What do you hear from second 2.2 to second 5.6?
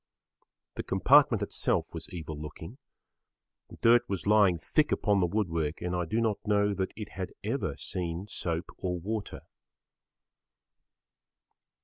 looking. Dirt was lying thick upon the wood